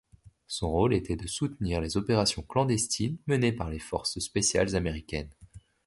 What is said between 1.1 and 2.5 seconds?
de soutenir les opérations